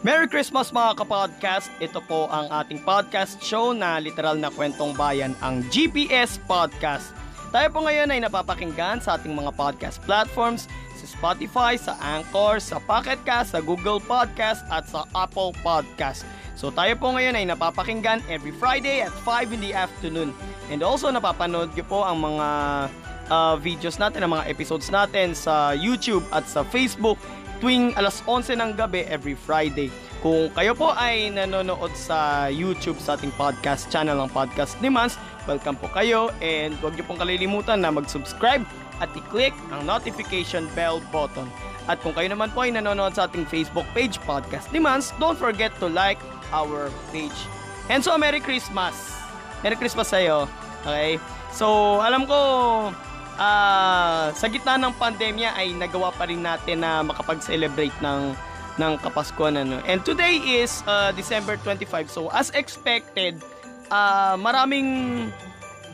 Merry 0.00 0.32
Christmas 0.32 0.72
mga 0.72 1.04
kapodcast! 1.04 1.68
Ito 1.76 2.00
po 2.08 2.24
ang 2.32 2.48
ating 2.48 2.80
podcast 2.88 3.36
show 3.44 3.76
na 3.76 4.00
literal 4.00 4.32
na 4.32 4.48
kwentong 4.48 4.96
bayan, 4.96 5.36
ang 5.44 5.60
GPS 5.68 6.40
Podcast. 6.48 7.12
Tayo 7.52 7.68
po 7.68 7.84
ngayon 7.84 8.08
ay 8.08 8.24
napapakinggan 8.24 9.04
sa 9.04 9.20
ating 9.20 9.36
mga 9.36 9.52
podcast 9.52 10.00
platforms, 10.08 10.72
sa 10.96 11.04
Spotify, 11.04 11.76
sa 11.76 12.00
Anchor, 12.00 12.64
sa 12.64 12.80
Pocket 12.80 13.20
Cast, 13.28 13.52
sa 13.52 13.60
Google 13.60 14.00
Podcast 14.00 14.64
at 14.72 14.88
sa 14.88 15.04
Apple 15.12 15.52
Podcast. 15.60 16.24
So 16.56 16.72
tayo 16.72 16.96
po 16.96 17.12
ngayon 17.12 17.36
ay 17.36 17.44
napapakinggan 17.52 18.24
every 18.32 18.56
Friday 18.56 19.04
at 19.04 19.12
5 19.28 19.52
in 19.52 19.60
the 19.60 19.76
afternoon. 19.76 20.32
And 20.72 20.80
also 20.80 21.12
napapanood 21.12 21.76
nyo 21.76 21.84
po 21.84 22.08
ang 22.08 22.24
mga 22.24 22.48
uh, 23.28 23.54
videos 23.60 24.00
natin, 24.00 24.24
ang 24.24 24.32
mga 24.32 24.48
episodes 24.48 24.88
natin 24.88 25.36
sa 25.36 25.76
YouTube 25.76 26.24
at 26.32 26.48
sa 26.48 26.64
Facebook 26.64 27.20
tuwing 27.60 27.92
alas 27.94 28.24
11 28.24 28.56
ng 28.56 28.70
gabi 28.74 29.04
every 29.06 29.36
Friday. 29.36 29.92
Kung 30.24 30.48
kayo 30.56 30.72
po 30.72 30.96
ay 30.96 31.28
nanonood 31.28 31.92
sa 31.92 32.48
YouTube 32.48 32.96
sa 32.96 33.14
ating 33.20 33.32
podcast 33.36 33.92
channel 33.92 34.16
ng 34.20 34.32
Podcast 34.32 34.80
ni 34.80 34.88
Mans, 34.88 35.20
welcome 35.44 35.76
po 35.76 35.88
kayo 35.92 36.32
and 36.40 36.72
huwag 36.80 36.96
niyo 36.96 37.04
pong 37.04 37.20
kalilimutan 37.20 37.84
na 37.84 37.92
mag-subscribe 37.92 38.64
at 39.00 39.08
i-click 39.16 39.52
ang 39.72 39.84
notification 39.84 40.68
bell 40.72 41.00
button. 41.12 41.48
At 41.88 42.00
kung 42.04 42.12
kayo 42.12 42.28
naman 42.32 42.52
po 42.52 42.64
ay 42.64 42.72
nanonood 42.72 43.16
sa 43.16 43.28
ating 43.28 43.48
Facebook 43.48 43.88
page, 43.96 44.20
Podcast 44.24 44.68
ni 44.72 44.80
Mans, 44.80 45.12
don't 45.16 45.36
forget 45.36 45.72
to 45.80 45.88
like 45.88 46.20
our 46.52 46.92
page. 47.12 47.36
And 47.88 48.04
so, 48.04 48.16
Merry 48.20 48.44
Christmas! 48.44 48.96
Merry 49.60 49.76
Christmas 49.76 50.12
sa'yo. 50.12 50.48
Okay? 50.84 51.16
So, 51.52 51.98
alam 52.00 52.24
ko, 52.24 52.38
uh, 53.40 54.30
sa 54.36 54.46
gitna 54.46 54.76
ng 54.76 54.94
pandemya 55.00 55.56
ay 55.56 55.72
nagawa 55.72 56.12
pa 56.12 56.28
rin 56.28 56.44
natin 56.44 56.84
na 56.84 57.00
makapag-celebrate 57.00 57.96
ng 58.04 58.36
ng 58.78 58.92
Kapaskuhan 59.02 59.60
ano. 59.60 59.80
And 59.88 60.00
today 60.04 60.40
is 60.40 60.84
uh, 60.84 61.12
December 61.12 61.56
25. 61.60 62.08
So 62.08 62.28
as 62.32 62.52
expected, 62.56 63.40
uh, 63.92 64.36
maraming 64.40 64.88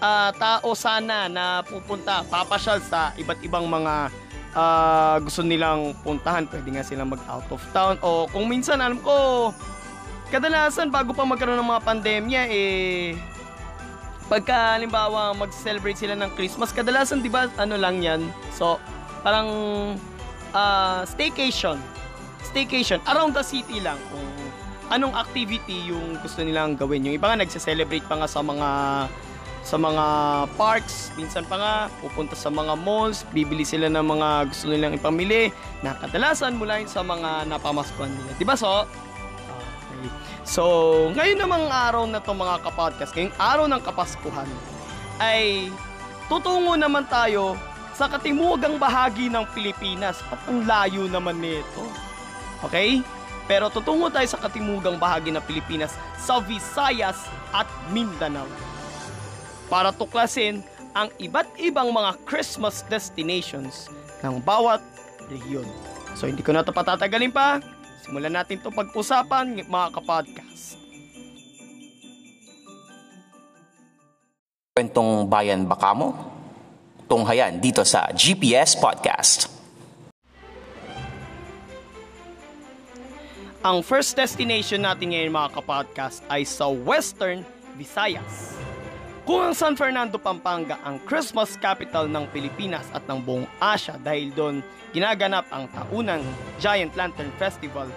uh, 0.03 0.31
tao 0.37 0.71
sana 0.75 1.27
na 1.31 1.63
pupunta, 1.67 2.23
papasyal 2.29 2.79
sa 2.83 3.11
iba't 3.19 3.43
ibang 3.43 3.67
mga 3.67 4.13
uh, 4.55 5.17
gusto 5.19 5.43
nilang 5.43 5.99
puntahan. 6.07 6.47
Pwede 6.47 6.69
nga 6.79 6.87
silang 6.87 7.11
mag 7.11 7.23
out 7.27 7.49
of 7.51 7.63
town 7.75 7.99
o 8.07 8.31
kung 8.31 8.47
minsan 8.47 8.79
alam 8.79 9.01
ko 9.03 9.51
kadalasan 10.27 10.91
bago 10.91 11.15
pa 11.15 11.23
magkaroon 11.23 11.59
ng 11.59 11.71
mga 11.71 11.85
pandemya 11.87 12.43
eh 12.51 13.15
pagka 14.27 14.79
halimbawa 14.79 15.35
mag-celebrate 15.35 15.99
sila 15.99 16.19
ng 16.19 16.31
Christmas, 16.35 16.75
kadalasan 16.75 17.23
'di 17.23 17.31
ba 17.31 17.47
ano 17.59 17.79
lang 17.79 18.03
'yan. 18.03 18.27
So, 18.55 18.83
parang 19.23 19.49
uh, 20.51 21.03
staycation. 21.07 21.79
Staycation 22.47 23.03
around 23.11 23.35
the 23.35 23.43
city 23.43 23.83
lang 23.83 23.99
kung 24.11 24.27
anong 24.91 25.15
activity 25.19 25.91
yung 25.91 26.19
gusto 26.23 26.43
nilang 26.43 26.79
gawin. 26.79 27.03
Yung 27.07 27.15
iba 27.19 27.27
nga 27.31 27.39
nagse-celebrate 27.43 28.07
pa 28.07 28.19
nga 28.23 28.29
sa 28.31 28.43
mga 28.43 28.69
sa 29.67 29.75
mga 29.75 30.07
parks, 30.55 31.11
minsan 31.19 31.43
pa 31.43 31.59
nga 31.59 31.75
pupunta 31.99 32.39
sa 32.39 32.55
mga 32.55 32.79
malls, 32.79 33.27
bibili 33.35 33.67
sila 33.67 33.91
ng 33.91 34.07
mga 34.07 34.29
gusto 34.47 34.71
nilang 34.71 34.95
ipamili 34.95 35.51
na 35.83 35.99
kadalasan 35.99 36.55
mula 36.55 36.79
sa 36.87 37.03
mga 37.03 37.51
napamaskuhan 37.51 38.15
nila. 38.15 38.31
'Di 38.39 38.47
ba 38.47 38.55
so? 38.55 38.87
So, 40.47 40.63
ngayon 41.11 41.43
namang 41.43 41.67
araw 41.67 42.07
na 42.07 42.23
to 42.23 42.31
mga 42.31 42.63
kapodcast, 42.63 43.11
ngayong 43.19 43.35
araw 43.35 43.67
ng 43.67 43.83
Kapaskuhan, 43.83 44.47
ay 45.19 45.75
tutungo 46.31 46.79
naman 46.79 47.03
tayo 47.11 47.59
sa 47.99 48.07
katimugang 48.07 48.79
bahagi 48.79 49.27
ng 49.27 49.43
Pilipinas 49.51 50.23
at 50.31 50.39
ang 50.47 50.63
layo 50.63 51.11
naman 51.11 51.43
nito. 51.43 51.83
Okay? 52.63 53.03
Pero 53.51 53.75
tutungo 53.75 54.07
tayo 54.07 54.27
sa 54.31 54.39
katimugang 54.39 55.03
bahagi 55.03 55.35
ng 55.35 55.43
Pilipinas 55.43 55.99
sa 56.15 56.39
Visayas 56.39 57.27
at 57.51 57.67
Mindanao 57.91 58.47
para 59.67 59.91
tuklasin 59.91 60.63
ang 60.95 61.11
iba't 61.19 61.59
ibang 61.59 61.91
mga 61.91 62.23
Christmas 62.23 62.87
destinations 62.87 63.91
ng 64.23 64.39
bawat 64.47 64.79
rehiyon. 65.27 65.67
So 66.15 66.31
hindi 66.31 66.41
ko 66.41 66.55
na 66.55 66.63
ito 66.63 66.71
patatagalin 66.71 67.35
pa, 67.35 67.59
Simulan 68.07 68.39
natin 68.39 68.63
itong 68.63 68.71
pag-usapan 68.71 69.67
mga 69.67 69.89
kapodcast. 69.99 70.79
Kwentong 74.79 75.27
Bayan 75.27 75.67
Baka 75.67 75.91
mo? 75.91 76.15
Tunghayan 77.11 77.59
dito 77.59 77.83
sa 77.83 78.07
GPS 78.15 78.79
Podcast. 78.79 79.51
Ang 83.67 83.83
first 83.83 84.15
destination 84.15 84.87
natin 84.87 85.11
ngayon 85.11 85.35
mga 85.35 85.59
kapodcast 85.59 86.23
ay 86.31 86.47
sa 86.47 86.71
Western 86.71 87.43
Visayas. 87.75 88.66
Kung 89.27 89.43
ang 89.43 89.59
San 89.59 89.75
Fernando, 89.75 90.23
Pampanga 90.23 90.79
ang 90.87 91.03
Christmas 91.03 91.59
capital 91.59 92.07
ng 92.07 92.31
Pilipinas 92.31 92.87
at 92.95 93.03
ng 93.11 93.19
buong 93.19 93.43
Asia 93.59 93.99
dahil 93.99 94.31
doon 94.31 94.63
ginaganap 94.95 95.43
ang 95.51 95.67
taunang 95.75 96.23
Giant 96.63 96.95
Lantern 96.95 97.35
Festival, 97.35 97.91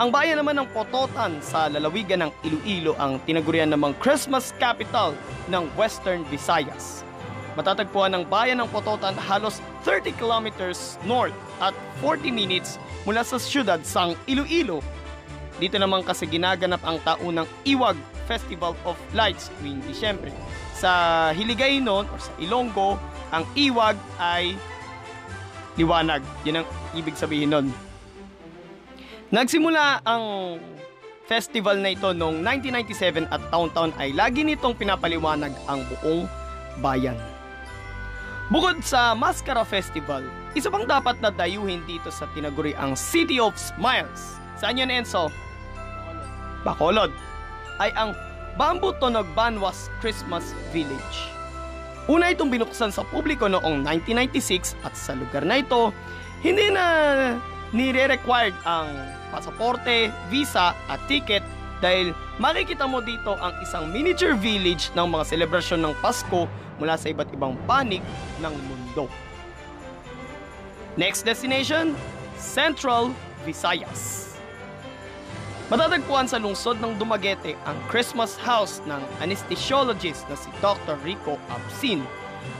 ang 0.00 0.08
bayan 0.08 0.40
naman 0.40 0.56
ng 0.56 0.72
Pototan 0.72 1.44
sa 1.44 1.68
lalawigan 1.68 2.24
ng 2.24 2.32
Iloilo 2.40 2.96
ang 2.96 3.20
tinagurian 3.28 3.68
namang 3.68 3.92
Christmas 4.00 4.56
capital 4.56 5.12
ng 5.52 5.68
Western 5.76 6.24
Visayas. 6.32 7.04
Matatagpuan 7.52 8.16
ng 8.16 8.24
bayan 8.32 8.64
ng 8.64 8.68
Pototan 8.72 9.12
halos 9.12 9.60
30 9.84 10.16
kilometers 10.16 10.96
north 11.04 11.36
at 11.60 11.76
40 12.00 12.32
minutes 12.32 12.80
mula 13.04 13.20
sa 13.20 13.36
siyudad 13.36 13.84
sang 13.84 14.16
Iloilo. 14.24 14.80
Dito 15.60 15.76
naman 15.76 16.06
kasi 16.06 16.24
ginaganap 16.24 16.80
ang 16.84 17.00
taunang 17.04 17.48
Iwag 17.68 17.98
Festival 18.24 18.72
of 18.88 18.96
Lights 19.12 19.52
tuwing 19.60 19.82
Disyembre. 19.84 20.32
Sa 20.78 21.30
Hiligay 21.36 21.82
noon 21.82 22.08
or 22.08 22.18
sa 22.18 22.32
Ilonggo, 22.40 22.96
ang 23.32 23.44
iwag 23.56 23.96
ay 24.20 24.56
liwanag. 25.80 26.20
Yun 26.44 26.62
ang 26.62 26.66
ibig 26.92 27.16
sabihin 27.16 27.52
nun. 27.52 27.66
Nagsimula 29.32 30.04
ang 30.04 30.60
festival 31.24 31.80
na 31.80 31.96
ito 31.96 32.12
noong 32.12 32.44
1997 32.44 33.32
at 33.32 33.40
taon-taon 33.48 33.96
ay 33.96 34.12
lagi 34.12 34.44
nitong 34.44 34.76
pinapaliwanag 34.76 35.54
ang 35.64 35.80
buong 35.88 36.28
bayan. 36.84 37.16
Bukod 38.52 38.84
sa 38.84 39.16
Mascara 39.16 39.64
Festival, 39.64 40.28
isa 40.52 40.68
pang 40.68 40.84
dapat 40.84 41.16
na 41.24 41.32
dayuhin 41.32 41.80
dito 41.88 42.12
sa 42.12 42.28
tinaguri 42.36 42.76
ang 42.76 42.92
City 42.92 43.40
of 43.40 43.56
Smiles. 43.56 44.41
Saan 44.62 44.78
yun, 44.78 44.94
Enzo? 44.94 45.26
Bacolod. 46.62 47.10
Ay 47.82 47.90
ang 47.98 48.14
Bamboo 48.54 48.94
Tonog 48.94 49.26
Banwas 49.34 49.90
Christmas 49.98 50.54
Village. 50.70 51.26
Una 52.06 52.30
itong 52.30 52.46
binuksan 52.46 52.94
sa 52.94 53.02
publiko 53.10 53.50
noong 53.50 53.82
1996 53.82 54.78
at 54.86 54.94
sa 54.94 55.18
lugar 55.18 55.42
na 55.42 55.58
ito, 55.58 55.90
hindi 56.46 56.70
na 56.70 56.86
nire-required 57.74 58.54
ang 58.62 58.86
pasaporte, 59.34 60.14
visa 60.30 60.78
at 60.86 61.00
ticket 61.10 61.42
dahil 61.82 62.14
makikita 62.38 62.86
mo 62.86 63.02
dito 63.02 63.34
ang 63.42 63.58
isang 63.66 63.90
miniature 63.90 64.38
village 64.38 64.94
ng 64.94 65.10
mga 65.10 65.26
selebrasyon 65.26 65.82
ng 65.82 65.94
Pasko 65.98 66.46
mula 66.78 66.94
sa 66.94 67.10
iba't 67.10 67.34
ibang 67.34 67.58
panig 67.66 68.04
ng 68.38 68.54
mundo. 68.70 69.10
Next 70.94 71.26
destination, 71.26 71.98
Central 72.38 73.10
Visayas. 73.42 74.31
Matatagpuan 75.72 76.28
sa 76.28 76.36
lungsod 76.36 76.84
ng 76.84 77.00
Dumaguete 77.00 77.56
ang 77.64 77.80
Christmas 77.88 78.36
House 78.36 78.84
ng 78.84 79.00
anesthesiologist 79.24 80.28
na 80.28 80.36
si 80.36 80.52
Dr. 80.60 81.00
Rico 81.00 81.40
Absin. 81.48 82.04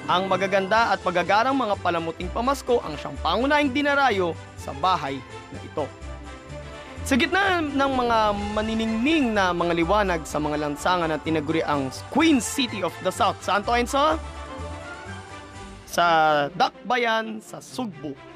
Ang 0.08 0.32
magaganda 0.32 0.96
at 0.96 1.04
magagarang 1.04 1.52
mga 1.52 1.76
palamuting 1.84 2.32
pamasko 2.32 2.80
ang 2.80 2.96
siyang 2.96 3.12
pangunahing 3.20 3.68
dinarayo 3.68 4.32
sa 4.56 4.72
bahay 4.72 5.20
na 5.52 5.60
ito. 5.60 5.84
Sa 7.04 7.20
gitna 7.20 7.60
ng 7.60 7.92
mga 8.00 8.18
maniningning 8.56 9.36
na 9.36 9.52
mga 9.52 9.76
liwanag 9.76 10.24
sa 10.24 10.40
mga 10.40 10.56
lansangan 10.64 11.12
na 11.12 11.20
tinaguri 11.20 11.60
ang 11.60 11.92
Queen 12.08 12.40
City 12.40 12.80
of 12.80 12.96
the 13.04 13.12
South, 13.12 13.36
saan 13.44 13.60
to 13.60 13.76
Enzo? 13.76 14.16
Sa 15.84 16.04
Dakbayan, 16.56 17.44
sa 17.44 17.60
Sugbo. 17.60 18.31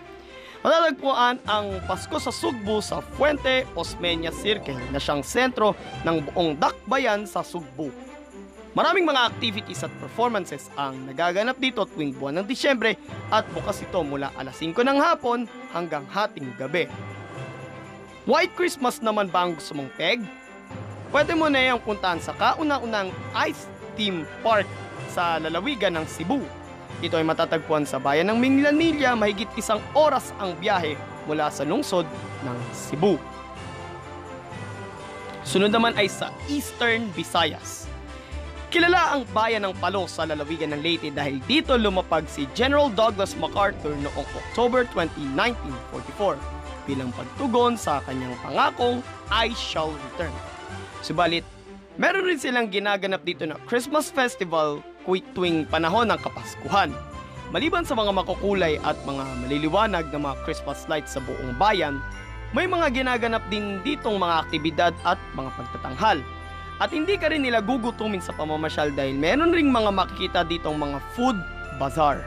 Matatagpuan 0.66 1.38
ang 1.46 1.78
Pasko 1.86 2.18
sa 2.18 2.34
Sugbo 2.34 2.82
sa 2.82 2.98
Fuente 2.98 3.62
Osmeña 3.78 4.34
Circle 4.34 4.90
na 4.90 4.98
siyang 4.98 5.22
sentro 5.22 5.78
ng 6.02 6.26
buong 6.26 6.58
dakbayan 6.58 7.22
sa 7.22 7.46
Sugbo. 7.46 7.94
Maraming 8.74 9.06
mga 9.06 9.30
activities 9.30 9.86
at 9.86 9.94
performances 10.02 10.66
ang 10.74 11.06
nagaganap 11.06 11.54
dito 11.62 11.86
tuwing 11.86 12.18
buwan 12.18 12.42
ng 12.42 12.50
Disyembre 12.50 12.98
at 13.30 13.46
bukas 13.54 13.78
ito 13.78 14.02
mula 14.02 14.34
alas 14.34 14.58
5 14.58 14.74
ng 14.74 14.98
hapon 14.98 15.46
hanggang 15.70 16.02
hating 16.10 16.50
gabi. 16.58 16.90
White 18.26 18.58
Christmas 18.58 18.98
naman 18.98 19.30
ba 19.30 19.46
ang 19.46 19.54
gusto 19.54 19.70
mong 19.70 19.94
peg? 19.94 20.18
Pwede 21.14 21.38
mo 21.38 21.46
na 21.46 21.62
yung 21.62 21.78
puntahan 21.78 22.18
sa 22.18 22.34
kauna-unang 22.34 23.14
Ice 23.46 23.70
Theme 23.94 24.26
Park 24.42 24.66
sa 25.14 25.38
lalawigan 25.38 25.94
ng 25.94 26.10
Cebu. 26.10 26.65
Ito 27.04 27.20
ay 27.20 27.28
matatagpuan 27.28 27.84
sa 27.84 28.00
bayan 28.00 28.32
ng 28.32 28.40
Minglanilla 28.40 29.12
mahigit 29.12 29.52
isang 29.60 29.84
oras 29.92 30.32
ang 30.40 30.56
biyahe 30.56 30.96
mula 31.28 31.52
sa 31.52 31.68
lungsod 31.68 32.08
ng 32.40 32.58
Cebu. 32.72 33.20
Sunod 35.44 35.68
naman 35.68 35.92
ay 36.00 36.08
sa 36.08 36.32
Eastern 36.48 37.12
Visayas. 37.12 37.84
Kilala 38.72 39.14
ang 39.14 39.28
bayan 39.30 39.62
ng 39.68 39.76
Palo 39.78 40.08
sa 40.08 40.26
lalawigan 40.26 40.72
ng 40.74 40.80
Leyte 40.82 41.12
dahil 41.12 41.38
dito 41.44 41.76
lumapag 41.78 42.26
si 42.26 42.48
General 42.56 42.90
Douglas 42.90 43.36
MacArthur 43.38 43.94
noong 44.00 44.26
October 44.32 44.88
20, 44.90 45.36
1944 45.36 46.88
bilang 46.88 47.12
pagtugon 47.12 47.78
sa 47.78 48.00
kanyang 48.08 48.34
pangakong 48.40 49.04
I 49.30 49.52
shall 49.54 49.92
return. 49.92 50.34
Subalit, 51.04 51.44
meron 52.00 52.26
rin 52.26 52.40
silang 52.40 52.72
ginaganap 52.72 53.22
dito 53.22 53.44
na 53.44 53.60
Christmas 53.68 54.10
Festival 54.10 54.82
tuwing 55.32 55.70
panahon 55.70 56.10
ng 56.10 56.18
Kapaskuhan. 56.18 56.90
Maliban 57.54 57.86
sa 57.86 57.94
mga 57.94 58.10
makukulay 58.10 58.82
at 58.82 58.98
mga 59.06 59.22
maliliwanag 59.46 60.10
na 60.10 60.18
mga 60.18 60.36
Christmas 60.42 60.82
lights 60.90 61.14
sa 61.14 61.22
buong 61.22 61.54
bayan, 61.54 62.02
may 62.50 62.66
mga 62.66 62.90
ginaganap 62.90 63.42
din 63.46 63.78
ditong 63.86 64.18
mga 64.18 64.34
aktibidad 64.42 64.92
at 65.06 65.18
mga 65.38 65.50
pagtatanghal. 65.54 66.18
At 66.82 66.90
hindi 66.90 67.14
ka 67.16 67.30
rin 67.30 67.46
nila 67.46 67.62
gugutumin 67.62 68.20
sa 68.20 68.34
pamamasyal 68.34 68.92
dahil 68.92 69.16
meron 69.16 69.54
ring 69.54 69.70
mga 69.70 69.94
makikita 69.94 70.42
ditong 70.44 70.76
mga 70.76 70.98
food 71.14 71.38
bazaar. 71.78 72.20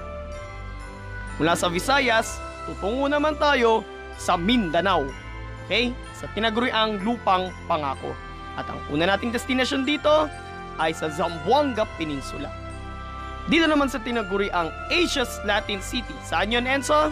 Mula 1.38 1.54
sa 1.56 1.68
Visayas, 1.68 2.40
tutungo 2.66 3.12
naman 3.12 3.36
tayo 3.38 3.84
sa 4.16 4.40
Mindanao. 4.40 5.08
Okay? 5.68 5.92
Sa 6.18 6.28
tinaguriang 6.32 7.04
lupang 7.04 7.52
pangako. 7.68 8.16
At 8.60 8.68
ang 8.68 8.82
una 8.92 9.08
nating 9.08 9.32
destination 9.32 9.88
dito 9.88 10.28
ay 10.80 10.92
sa 10.92 11.08
Zamboanga 11.08 11.88
Peninsula. 11.96 12.69
Dito 13.50 13.66
naman 13.66 13.90
sa 13.90 13.98
tinaguriang 13.98 14.70
Asia's 14.94 15.42
Latin 15.42 15.82
City. 15.82 16.14
Saan 16.22 16.54
yun, 16.54 16.70
Enzo? 16.70 17.10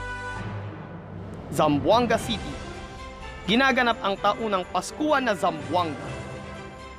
Zamboanga 1.49 2.21
City. 2.21 2.53
Ginaganap 3.49 3.97
ang 4.05 4.13
taunang 4.21 4.61
Paskuhan 4.69 5.25
na 5.25 5.33
Zamboanga 5.33 6.17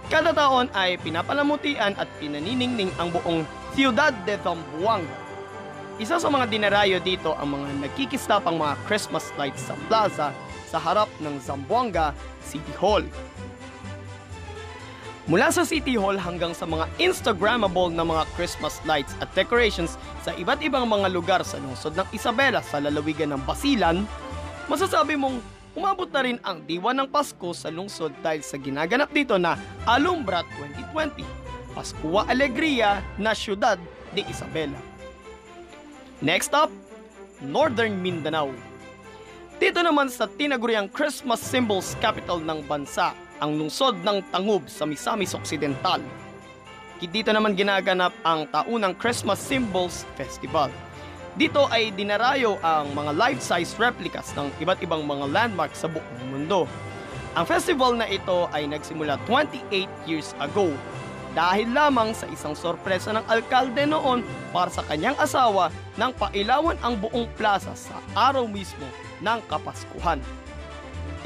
Kada 0.09 0.33
taon 0.33 0.73
ay 0.73 0.97
pinapalamutian 1.05 1.93
at 2.01 2.09
pinaniningning 2.17 2.89
ang 2.97 3.13
buong 3.13 3.45
Ciudad 3.77 4.11
de 4.25 4.41
Zamboanga. 4.41 5.13
Isa 6.01 6.17
sa 6.17 6.33
mga 6.33 6.49
dinarayo 6.49 6.97
dito 6.97 7.37
ang 7.37 7.61
mga 7.61 7.85
nagkikistapang 7.85 8.57
mga 8.57 8.75
Christmas 8.89 9.29
lights 9.37 9.69
sa 9.69 9.77
plaza 9.87 10.33
sa 10.65 10.79
harap 10.81 11.13
ng 11.21 11.37
Zamboanga 11.45 12.17
City 12.41 12.73
Hall. 12.81 13.05
Mula 15.29 15.53
sa 15.53 15.61
City 15.61 15.93
Hall 16.01 16.17
hanggang 16.17 16.57
sa 16.57 16.65
mga 16.65 16.89
Instagrammable 16.97 17.93
na 17.93 18.01
mga 18.01 18.25
Christmas 18.33 18.81
lights 18.89 19.13
at 19.21 19.29
decorations 19.37 20.01
sa 20.25 20.33
iba't 20.33 20.57
ibang 20.65 20.89
mga 20.89 21.05
lugar 21.13 21.45
sa 21.45 21.61
lungsod 21.61 21.93
ng 22.01 22.09
Isabela 22.17 22.65
sa 22.65 22.81
lalawigan 22.81 23.37
ng 23.37 23.45
Basilan, 23.45 24.09
masasabi 24.73 25.21
mong 25.21 25.37
umabot 25.77 26.09
na 26.09 26.25
rin 26.25 26.41
ang 26.41 26.65
diwa 26.65 26.97
ng 26.97 27.13
Pasko 27.13 27.53
sa 27.53 27.69
lungsod 27.69 28.17
dahil 28.25 28.41
sa 28.41 28.57
ginaganap 28.57 29.13
dito 29.13 29.37
na 29.37 29.61
Alumbra 29.85 30.49
2020, 30.97 31.21
Paskua 31.77 32.25
Alegria 32.25 33.05
na 33.21 33.37
Siyudad 33.37 33.77
de 34.17 34.25
Isabela. 34.33 34.81
Next 36.25 36.57
up, 36.57 36.73
Northern 37.45 38.01
Mindanao. 38.01 38.49
Dito 39.61 39.85
naman 39.85 40.09
sa 40.09 40.25
tinaguriang 40.25 40.89
Christmas 40.89 41.45
Symbols 41.45 42.01
Capital 42.01 42.41
ng 42.41 42.65
bansa, 42.65 43.13
ang 43.39 43.59
lungsod 43.59 44.03
ng 44.03 44.23
Tangub 44.31 44.67
sa 44.67 44.85
Misamis 44.87 45.35
Occidental. 45.35 46.03
Dito 46.99 47.31
naman 47.31 47.55
ginaganap 47.55 48.11
ang 48.27 48.51
taunang 48.51 48.95
Christmas 48.99 49.39
Symbols 49.39 50.03
Festival. 50.19 50.71
Dito 51.39 51.71
ay 51.71 51.95
dinarayo 51.95 52.59
ang 52.67 52.91
mga 52.99 53.15
life-size 53.15 53.79
replicas 53.79 54.35
ng 54.35 54.51
iba't 54.59 54.83
ibang 54.83 55.07
mga 55.07 55.31
landmarks 55.31 55.87
sa 55.87 55.89
buong 55.91 56.23
mundo. 56.35 56.67
Ang 57.39 57.47
festival 57.47 57.95
na 57.95 58.11
ito 58.11 58.51
ay 58.51 58.67
nagsimula 58.67 59.15
28 59.31 59.87
years 60.11 60.35
ago 60.43 60.75
dahil 61.39 61.71
lamang 61.71 62.11
sa 62.11 62.27
isang 62.35 62.59
sorpresa 62.59 63.15
ng 63.15 63.23
alkalde 63.31 63.87
noon 63.87 64.27
para 64.51 64.67
sa 64.67 64.83
kanyang 64.83 65.15
asawa 65.23 65.71
nang 65.95 66.11
pailawan 66.11 66.75
ang 66.83 66.99
buong 66.99 67.31
plaza 67.39 67.71
sa 67.79 68.03
araw 68.19 68.51
mismo 68.51 68.91
ng 69.23 69.39
Kapaskuhan. 69.47 70.19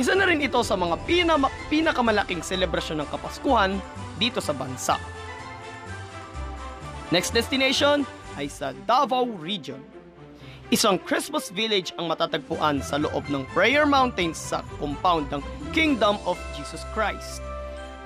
Isa 0.00 0.16
na 0.16 0.24
rin 0.24 0.40
ito 0.40 0.56
sa 0.64 0.72
mga 0.72 0.96
pinama- 1.04 1.52
pinakamalaking 1.68 2.40
selebrasyon 2.40 3.04
ng 3.04 3.08
Kapaskuhan 3.12 3.76
dito 4.16 4.40
sa 4.40 4.56
bansa. 4.56 4.96
Next 7.12 7.36
destination 7.36 8.08
ay 8.40 8.48
sa 8.48 8.72
Davao 8.88 9.28
Region. 9.36 9.84
Isang 10.72 10.96
Christmas 10.96 11.52
village 11.52 11.92
ang 12.00 12.08
matatagpuan 12.08 12.80
sa 12.80 12.96
loob 12.96 13.28
ng 13.28 13.44
Prayer 13.52 13.84
Mountains 13.84 14.40
sa 14.40 14.64
compound 14.80 15.28
ng 15.28 15.44
Kingdom 15.76 16.16
of 16.24 16.40
Jesus 16.56 16.80
Christ. 16.96 17.44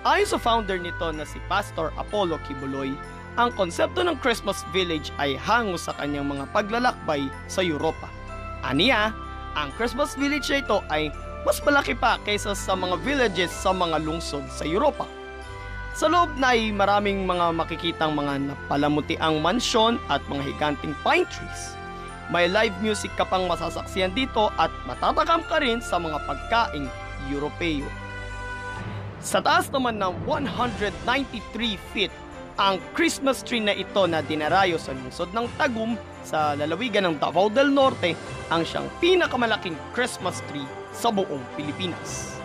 Ayon 0.03 0.27
sa 0.27 0.43
founder 0.43 0.75
nito 0.75 1.07
na 1.15 1.23
si 1.23 1.39
Pastor 1.47 1.95
Apollo 1.95 2.43
Kibuloy, 2.51 2.91
ang 3.39 3.55
konsepto 3.55 4.03
ng 4.03 4.19
Christmas 4.19 4.67
village 4.75 5.15
ay 5.23 5.39
hango 5.39 5.79
sa 5.79 5.95
kanyang 6.03 6.27
mga 6.27 6.51
paglalakbay 6.51 7.31
sa 7.47 7.63
Europa. 7.63 8.11
Aniya, 8.67 9.15
ang 9.55 9.71
Christmas 9.79 10.19
village 10.19 10.51
na 10.51 10.59
ito 10.59 10.83
ay 10.91 11.15
mas 11.47 11.63
malaki 11.63 11.95
pa 11.95 12.19
kaysa 12.27 12.59
sa 12.59 12.75
mga 12.75 12.99
villages 13.07 13.55
sa 13.55 13.71
mga 13.71 14.03
lungsod 14.03 14.43
sa 14.51 14.67
Europa. 14.67 15.07
Sa 15.95 16.11
loob 16.11 16.35
na 16.43 16.59
ay 16.59 16.75
maraming 16.75 17.23
mga 17.23 17.55
makikitang 17.55 18.19
mga 18.19 18.51
napalamutiang 18.51 19.39
mansyon 19.39 20.03
at 20.11 20.19
mga 20.27 20.43
higanting 20.43 20.91
pine 21.07 21.23
trees. 21.31 21.79
May 22.35 22.51
live 22.51 22.75
music 22.83 23.15
ka 23.15 23.23
pang 23.23 23.47
masasaksiyan 23.47 24.11
dito 24.11 24.51
at 24.59 24.75
matatakam 24.91 25.47
ka 25.47 25.63
rin 25.63 25.79
sa 25.79 26.03
mga 26.03 26.19
pagkaing 26.27 26.91
Europeo. 27.31 27.87
Sa 29.23 29.39
taas 29.39 29.71
naman 29.71 30.03
ng 30.03 30.27
193 30.27 31.79
feet, 31.95 32.11
ang 32.59 32.83
Christmas 32.91 33.47
tree 33.47 33.63
na 33.63 33.71
ito 33.71 34.03
na 34.11 34.19
dinarayo 34.19 34.83
sa 34.83 34.91
lungsod 34.91 35.31
ng 35.31 35.47
Tagum 35.55 35.95
sa 36.27 36.59
lalawigan 36.59 37.07
ng 37.07 37.23
Davao 37.23 37.47
del 37.47 37.71
Norte 37.71 38.19
ang 38.51 38.67
siyang 38.67 38.91
pinakamalaking 38.99 39.79
Christmas 39.95 40.43
tree 40.51 40.86
sa 40.97 41.13
buong 41.13 41.45
Pilipinas. 41.53 42.41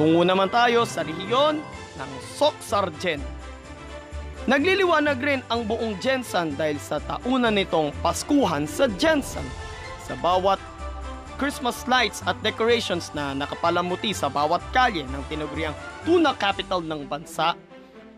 Tungo 0.00 0.24
naman 0.24 0.48
tayo 0.48 0.88
sa 0.88 1.04
rehiyon 1.04 1.60
ng 2.00 2.10
Soksargen 2.40 3.20
Nagliliwanag 4.48 5.20
rin 5.20 5.40
ang 5.52 5.68
buong 5.68 6.00
Jensen 6.00 6.56
dahil 6.56 6.80
sa 6.80 6.96
taunan 7.04 7.52
nitong 7.52 7.92
Paskuhan 8.00 8.64
sa 8.64 8.88
Jensen. 8.96 9.44
Sa 10.08 10.16
bawat 10.16 10.56
Christmas 11.36 11.84
lights 11.84 12.24
at 12.24 12.40
decorations 12.40 13.12
na 13.12 13.36
nakapalamuti 13.36 14.16
sa 14.16 14.32
bawat 14.32 14.64
kalye 14.72 15.04
ng 15.04 15.22
tinaguriang 15.28 15.76
tuna 16.08 16.32
capital 16.32 16.80
ng 16.80 17.04
bansa, 17.04 17.52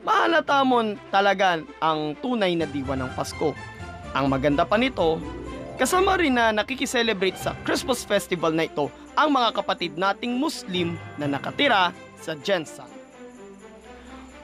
mahalata 0.07 0.62
mo 0.62 0.95
talaga 1.11 1.59
ang 1.83 2.14
tunay 2.23 2.54
na 2.54 2.71
diwa 2.71 2.95
ng 2.95 3.11
Pasko. 3.19 3.50
Ang 4.14 4.31
maganda 4.31 4.62
pa 4.62 4.78
nito, 4.78 5.19
kasama 5.81 6.21
rin 6.21 6.37
na 6.37 6.52
nakikiselebrate 6.52 7.37
sa 7.37 7.57
Christmas 7.64 8.05
festival 8.05 8.52
na 8.52 8.69
ito 8.69 8.93
ang 9.17 9.33
mga 9.33 9.57
kapatid 9.57 9.97
nating 9.97 10.37
Muslim 10.37 10.97
na 11.17 11.29
nakatira 11.29 11.93
sa 12.21 12.37
Jensen. 12.41 12.88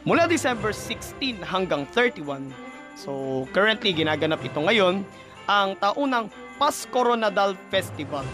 Mula 0.08 0.24
December 0.24 0.72
16 0.72 1.44
hanggang 1.44 1.84
31, 1.92 2.48
so 2.96 3.44
currently 3.52 3.92
ginaganap 3.92 4.40
ito 4.40 4.56
ngayon, 4.56 5.04
ang 5.44 5.76
taunang 5.76 6.32
Pascoronadal 6.56 7.54
Festival. 7.68 8.24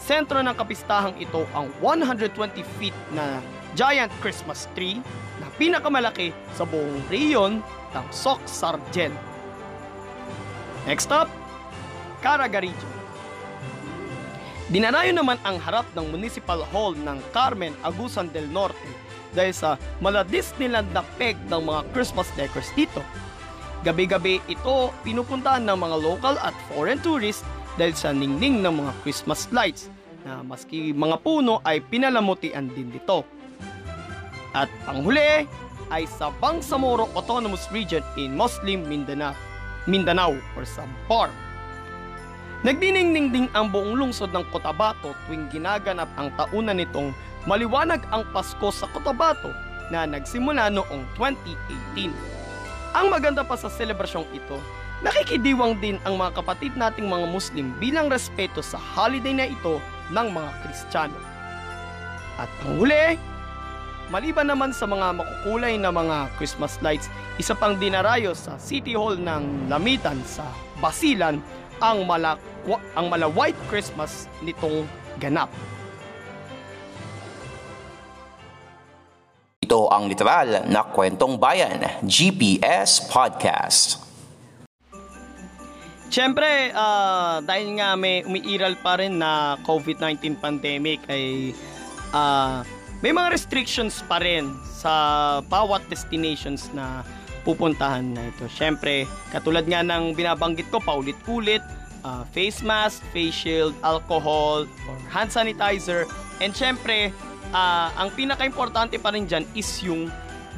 Sentro 0.00 0.40
ng 0.40 0.56
kapistahang 0.56 1.14
ito 1.20 1.44
ang 1.52 1.68
120 1.84 2.32
feet 2.80 2.96
na 3.12 3.38
giant 3.78 4.10
Christmas 4.18 4.66
tree 4.74 4.98
na 5.38 5.46
pinakamalaki 5.60 6.34
sa 6.56 6.66
buong 6.66 7.04
rehiyon 7.12 7.62
ng 7.94 8.06
Sok 8.10 8.42
Sargen. 8.48 9.14
Next 10.88 11.12
up, 11.12 11.28
Caraga 12.20 12.60
Region. 12.60 12.92
Dinanayo 14.70 15.10
naman 15.10 15.34
ang 15.42 15.58
harap 15.58 15.82
ng 15.98 16.14
Municipal 16.14 16.62
Hall 16.70 16.94
ng 16.94 17.18
Carmen 17.34 17.74
Agusan 17.82 18.30
del 18.30 18.46
Norte 18.46 18.78
dahil 19.34 19.50
sa 19.50 19.74
mala 19.98 20.22
Disneyland 20.22 20.86
na 20.94 21.02
peg 21.18 21.34
ng 21.50 21.58
mga 21.58 21.90
Christmas 21.90 22.30
decors 22.38 22.70
dito. 22.78 23.02
Gabi-gabi 23.82 24.38
ito 24.46 24.94
pinupuntahan 25.02 25.66
ng 25.66 25.74
mga 25.74 25.96
local 25.98 26.38
at 26.38 26.54
foreign 26.70 27.02
tourists 27.02 27.42
dahil 27.74 27.96
sa 27.98 28.14
ningning 28.14 28.62
ng 28.62 28.78
mga 28.78 28.92
Christmas 29.02 29.50
lights 29.50 29.90
na 30.22 30.44
maski 30.44 30.94
mga 30.94 31.18
puno 31.18 31.58
ay 31.66 31.82
pinalamutian 31.82 32.70
din 32.70 32.94
dito. 32.94 33.26
At 34.54 34.70
panghuli 34.86 35.50
ay 35.90 36.06
sa 36.06 36.30
Bangsamoro 36.38 37.10
Autonomous 37.18 37.66
Region 37.74 38.06
in 38.14 38.38
Muslim 38.38 38.86
Mindanao, 38.86 39.34
Mindanao 39.90 40.38
or 40.54 40.62
Samar. 40.62 41.49
Nagdiningning 42.60 43.32
ding 43.32 43.48
ang 43.56 43.72
buong 43.72 43.96
lungsod 43.96 44.36
ng 44.36 44.44
Cotabato 44.52 45.16
tuwing 45.24 45.48
ginaganap 45.48 46.12
ang 46.20 46.28
taunan 46.36 46.76
nitong 46.76 47.16
maliwanag 47.48 48.04
ang 48.12 48.28
Pasko 48.36 48.68
sa 48.68 48.84
Cotabato 48.92 49.48
na 49.88 50.04
nagsimula 50.04 50.68
noong 50.68 51.08
2018. 51.16 52.12
Ang 52.92 53.06
maganda 53.08 53.40
pa 53.48 53.56
sa 53.56 53.72
selebrasyong 53.72 54.28
ito, 54.36 54.60
nakikidiwang 55.00 55.80
din 55.80 55.96
ang 56.04 56.20
mga 56.20 56.44
kapatid 56.44 56.76
nating 56.76 57.08
mga 57.08 57.32
Muslim 57.32 57.72
bilang 57.80 58.12
respeto 58.12 58.60
sa 58.60 58.76
holiday 58.76 59.32
na 59.32 59.48
ito 59.48 59.80
ng 60.12 60.28
mga 60.28 60.50
Kristiyano. 60.60 61.16
At 62.36 62.52
ang 62.60 62.76
huli, 62.76 63.16
maliban 64.12 64.52
naman 64.52 64.76
sa 64.76 64.84
mga 64.84 65.16
makukulay 65.16 65.80
na 65.80 65.88
mga 65.88 66.28
Christmas 66.36 66.76
lights, 66.84 67.08
isa 67.40 67.56
pang 67.56 67.80
dinarayo 67.80 68.36
sa 68.36 68.60
City 68.60 68.92
Hall 68.92 69.16
ng 69.16 69.72
Lamitan 69.72 70.20
sa 70.28 70.44
Basilan 70.76 71.40
ang 71.80 72.04
mala, 72.04 72.36
ang 72.96 73.06
mala 73.08 73.28
White 73.30 73.58
Christmas 73.68 74.28
nitong 74.44 74.84
ganap. 75.16 75.48
Ito 79.60 79.86
ang 79.86 80.10
literal 80.10 80.66
na 80.66 80.82
kwentong 80.82 81.38
bayan, 81.38 82.02
GPS 82.02 83.06
Podcast. 83.06 84.10
Siyempre, 86.10 86.74
uh, 86.74 87.38
dahil 87.46 87.78
nga 87.78 87.94
may 87.94 88.26
umiiral 88.26 88.74
pa 88.82 88.98
rin 88.98 89.22
na 89.22 89.54
COVID-19 89.62 90.42
pandemic 90.42 90.98
ay 91.06 91.54
uh, 92.10 92.66
may 92.98 93.14
mga 93.14 93.30
restrictions 93.30 94.02
pa 94.10 94.18
rin 94.18 94.50
sa 94.66 94.90
bawat 95.46 95.86
destinations 95.86 96.66
na 96.74 97.06
pupuntahan 97.46 98.04
na 98.10 98.26
ito. 98.26 98.50
Siyempre, 98.50 99.06
katulad 99.30 99.64
nga 99.70 99.86
ng 99.86 100.12
binabanggit 100.18 100.66
ko 100.68 100.82
paulit-ulit, 100.82 101.62
uh, 102.04 102.24
face 102.30 102.62
mask, 102.62 103.02
face 103.10 103.34
shield, 103.34 103.74
alcohol, 103.82 104.64
or 104.88 104.96
hand 105.08 105.30
sanitizer, 105.30 106.06
and 106.40 106.52
syempre, 106.52 107.12
uh, 107.52 107.88
ang 107.96 108.10
pinaka-importante 108.14 108.96
pa 109.00 109.10
rin 109.14 109.26
dyan 109.26 109.44
is 109.54 109.68
yung 109.82 110.08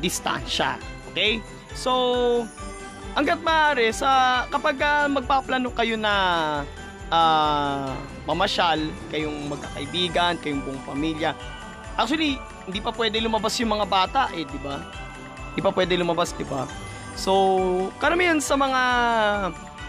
distansya. 0.03 0.79
Okay? 1.13 1.41
So, 1.77 2.45
hanggat 3.17 3.41
maaari, 3.41 3.93
sa, 3.93 4.45
kapag 4.49 4.81
uh, 4.81 5.09
magpaplano 5.09 5.73
kayo 5.73 5.97
na 5.97 6.15
uh, 7.13 7.93
mamasyal, 8.29 8.81
kayong 9.13 9.49
magkakaibigan, 9.53 10.41
kayong 10.41 10.63
buong 10.65 10.83
pamilya, 10.85 11.37
actually, 11.97 12.37
hindi 12.65 12.79
pa 12.79 12.95
pwede 12.95 13.19
lumabas 13.19 13.59
yung 13.59 13.75
mga 13.75 13.87
bata 13.89 14.23
eh, 14.33 14.47
di 14.47 14.61
ba? 14.63 14.81
Di 15.53 15.61
pa 15.61 15.75
pwede 15.75 15.99
lumabas, 15.99 16.33
di 16.33 16.47
ba? 16.47 16.65
So, 17.13 17.93
karamihan 18.01 18.41
sa 18.41 18.57
mga 18.57 18.83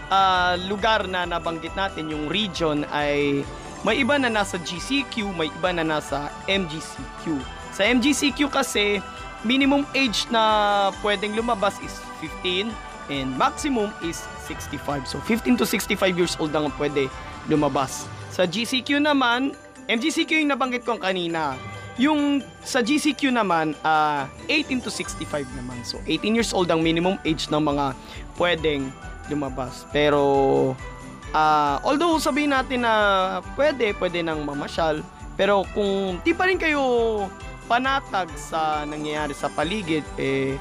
uh, 0.08 0.58
lugar 0.66 1.06
na 1.08 1.28
nabanggit 1.28 1.72
natin, 1.76 2.10
yung 2.10 2.28
region 2.28 2.82
ay 2.92 3.44
may 3.84 4.00
iba 4.00 4.16
na 4.16 4.32
nasa 4.32 4.56
GCQ, 4.56 5.36
may 5.36 5.52
iba 5.52 5.70
na 5.72 5.84
nasa 5.84 6.32
MGCQ. 6.48 7.36
Sa 7.76 7.84
MGCQ 7.84 8.48
kasi, 8.48 9.04
minimum 9.44 9.84
age 9.92 10.24
na 10.32 10.88
pwedeng 11.04 11.36
lumabas 11.36 11.76
is 11.84 11.92
15 12.42 12.72
and 13.12 13.28
maximum 13.36 13.92
is 14.00 14.24
65. 14.48 15.04
So 15.04 15.20
15 15.20 15.60
to 15.60 15.66
65 15.68 16.16
years 16.16 16.34
old 16.40 16.56
lang 16.56 16.72
pwede 16.80 17.12
lumabas. 17.48 18.08
Sa 18.32 18.48
GCQ 18.48 19.04
naman, 19.04 19.52
MGCQ 19.84 20.40
yung 20.40 20.52
nabanggit 20.56 20.82
ko 20.88 20.96
kanina. 20.96 21.60
Yung 22.00 22.42
sa 22.64 22.82
GCQ 22.82 23.30
naman, 23.30 23.76
uh, 23.86 24.26
ah, 24.26 24.50
18 24.50 24.82
to 24.82 24.90
65 24.90 25.46
naman. 25.54 25.78
So, 25.86 26.02
18 26.10 26.34
years 26.34 26.50
old 26.50 26.66
ang 26.74 26.82
minimum 26.82 27.22
age 27.22 27.46
ng 27.54 27.62
mga 27.62 27.94
pwedeng 28.34 28.90
lumabas. 29.28 29.88
Pero, 29.90 30.22
uh, 31.32 31.76
although 31.84 32.16
sabihin 32.20 32.52
natin 32.52 32.84
na 32.84 32.94
pwede, 33.56 33.96
pwede 33.96 34.20
nang 34.24 34.44
mamasyal, 34.44 35.00
pero 35.34 35.66
kung 35.74 36.22
di 36.22 36.30
pa 36.30 36.46
rin 36.46 36.58
kayo 36.58 36.82
panatag 37.66 38.30
sa 38.36 38.84
nangyayari 38.84 39.34
sa 39.34 39.50
paligid, 39.50 40.04
eh, 40.20 40.54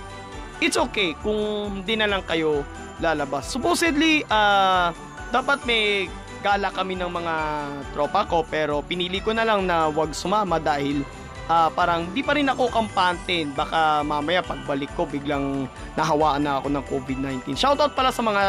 it's 0.63 0.79
okay 0.79 1.13
kung 1.21 1.81
di 1.83 1.99
na 1.99 2.07
lang 2.07 2.23
kayo 2.25 2.63
lalabas. 3.03 3.49
Supposedly, 3.51 4.23
uh, 4.31 4.89
dapat 5.33 5.61
may 5.67 6.07
gala 6.43 6.69
kami 6.75 6.99
ng 6.99 7.07
mga 7.07 7.35
tropa 7.95 8.27
ko, 8.27 8.43
pero 8.43 8.83
pinili 8.83 9.23
ko 9.23 9.31
na 9.31 9.47
lang 9.47 9.63
na 9.63 9.87
wag 9.87 10.11
sumama 10.11 10.59
dahil 10.59 11.07
uh, 11.49 11.69
parang 11.73 12.07
di 12.11 12.21
pa 12.21 12.35
rin 12.37 12.47
ako 12.47 12.69
kampante. 12.71 13.47
Baka 13.51 14.03
mamaya 14.05 14.43
pagbalik 14.43 14.91
ko 14.95 15.07
biglang 15.07 15.67
nahawaan 15.97 16.45
na 16.45 16.59
ako 16.59 16.67
ng 16.71 16.85
COVID-19. 16.87 17.57
Shoutout 17.57 17.95
pala 17.97 18.11
sa 18.13 18.23
mga 18.23 18.43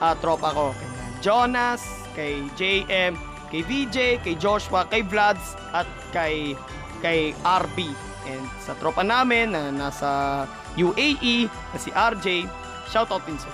uh, 0.00 0.14
tropa 0.18 0.52
ko. 0.52 0.66
Kay 0.74 0.90
Jonas, 1.20 1.82
kay 2.16 2.44
JM, 2.56 3.12
kay 3.52 3.60
VJ, 3.64 3.96
kay 4.24 4.34
Joshua, 4.40 4.88
kay 4.88 5.04
Vlads, 5.04 5.58
at 5.76 5.88
kay, 6.10 6.56
kay 7.04 7.36
RB. 7.44 7.92
And 8.28 8.44
sa 8.60 8.76
tropa 8.76 9.04
namin 9.04 9.52
na 9.56 9.72
nasa 9.72 10.44
UAE, 10.76 11.48
na 11.48 11.78
si 11.80 11.90
RJ, 11.92 12.46
shoutout 12.88 13.24
din 13.24 13.36
sa 13.40 13.48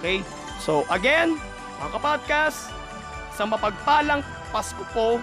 Okay? 0.00 0.20
So 0.60 0.84
again, 0.92 1.36
mga 1.80 1.90
kapodcast, 2.00 2.72
isang 3.32 3.52
mapagpalang 3.52 4.24
Pasko 4.54 4.80
po 4.94 5.20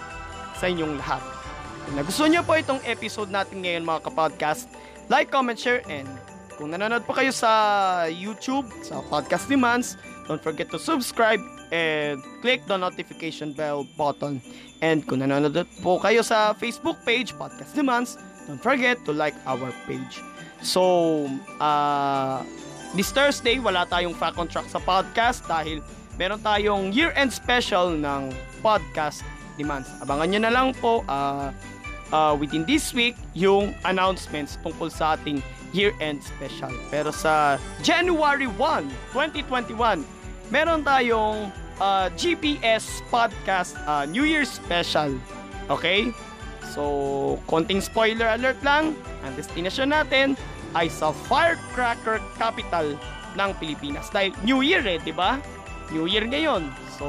sa 0.54 0.70
inyong 0.70 1.02
lahat. 1.02 1.33
Kung 1.84 1.96
nagustuhan 2.00 2.32
niyo 2.32 2.42
po 2.48 2.56
itong 2.56 2.80
episode 2.88 3.28
natin 3.28 3.60
ngayon 3.60 3.84
mga 3.84 4.08
kapodcast, 4.08 4.72
like, 5.12 5.28
comment, 5.28 5.60
share, 5.60 5.84
and 5.92 6.08
kung 6.56 6.72
nanonood 6.72 7.04
po 7.04 7.12
kayo 7.12 7.34
sa 7.36 8.08
YouTube, 8.08 8.64
sa 8.86 9.04
Podcast 9.12 9.52
Demands, 9.52 10.00
don't 10.30 10.40
forget 10.40 10.72
to 10.72 10.80
subscribe 10.80 11.44
and 11.76 12.24
click 12.40 12.64
the 12.70 12.78
notification 12.78 13.52
bell 13.52 13.84
button. 14.00 14.40
And 14.80 15.04
kung 15.04 15.20
nanonood 15.20 15.68
po 15.84 16.00
kayo 16.00 16.24
sa 16.24 16.56
Facebook 16.56 17.04
page, 17.04 17.36
Podcast 17.36 17.76
Demands, 17.76 18.16
don't 18.48 18.64
forget 18.64 19.02
to 19.04 19.12
like 19.12 19.36
our 19.44 19.74
page. 19.84 20.24
So, 20.64 21.28
uh, 21.60 22.48
this 22.96 23.12
Thursday, 23.12 23.60
wala 23.60 23.84
tayong 23.92 24.16
fact 24.16 24.40
on 24.40 24.48
track 24.48 24.72
sa 24.72 24.80
podcast 24.80 25.44
dahil 25.52 25.84
meron 26.16 26.40
tayong 26.40 26.96
year-end 26.96 27.34
special 27.34 27.92
ng 27.92 28.32
podcast 28.64 29.26
demands. 29.60 29.90
Abangan 30.02 30.28
nyo 30.32 30.40
na 30.48 30.52
lang 30.54 30.68
po. 30.78 31.02
Uh, 31.10 31.52
uh, 32.14 32.38
within 32.38 32.64
this 32.64 32.94
week 32.94 33.18
yung 33.34 33.74
announcements 33.90 34.62
tungkol 34.62 34.94
sa 34.94 35.18
ating 35.18 35.42
year-end 35.74 36.22
special. 36.22 36.70
Pero 36.94 37.10
sa 37.10 37.58
January 37.82 38.46
1, 38.46 38.86
2021, 39.12 40.06
meron 40.54 40.86
tayong 40.86 41.50
uh, 41.82 42.08
GPS 42.14 43.02
Podcast 43.10 43.74
uh, 43.90 44.06
New 44.06 44.24
Year 44.24 44.46
Special. 44.46 45.18
Okay? 45.74 46.14
So, 46.72 47.42
konting 47.50 47.82
spoiler 47.82 48.30
alert 48.30 48.62
lang. 48.62 48.94
Ang 49.26 49.34
destination 49.34 49.90
natin 49.90 50.38
ay 50.78 50.90
sa 50.90 51.10
Firecracker 51.30 52.22
Capital 52.38 52.98
ng 53.34 53.50
Pilipinas. 53.58 54.14
Dahil 54.14 54.34
New 54.46 54.62
Year 54.62 54.86
eh, 54.86 55.02
di 55.02 55.14
ba? 55.14 55.42
New 55.90 56.06
Year 56.06 56.26
ngayon. 56.26 56.70
So, 56.98 57.06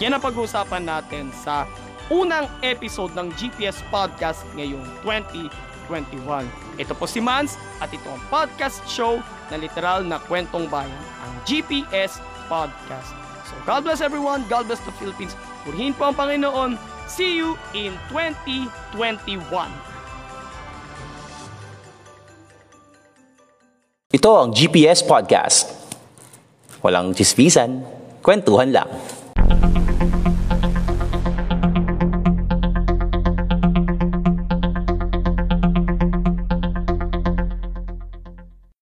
yan 0.00 0.16
ang 0.16 0.22
pag-uusapan 0.24 0.84
natin 0.84 1.32
sa 1.32 1.68
unang 2.12 2.50
episode 2.60 3.12
ng 3.16 3.32
GPS 3.38 3.80
Podcast 3.88 4.44
ngayong 4.58 4.84
2021. 5.06 6.44
Ito 6.76 6.92
po 6.92 7.08
si 7.08 7.22
Mans 7.22 7.56
at 7.80 7.88
ito 7.92 8.04
ang 8.10 8.20
podcast 8.28 8.84
show 8.84 9.22
na 9.48 9.56
literal 9.56 10.04
na 10.04 10.20
kwentong 10.20 10.68
bayan, 10.68 10.92
ang 11.24 11.32
GPS 11.48 12.20
Podcast. 12.50 13.12
So 13.48 13.56
God 13.64 13.88
bless 13.88 14.04
everyone, 14.04 14.44
God 14.52 14.68
bless 14.68 14.82
the 14.84 14.92
Philippines. 15.00 15.32
Purihin 15.64 15.96
po 15.96 16.12
ang 16.12 16.16
Panginoon. 16.16 16.76
See 17.08 17.36
you 17.36 17.56
in 17.76 17.96
2021. 18.12 18.68
Ito 24.14 24.30
ang 24.30 24.54
GPS 24.54 25.02
Podcast. 25.02 25.72
Walang 26.84 27.16
chismisan, 27.16 27.82
kwentuhan 28.20 28.70
lang. 28.70 28.86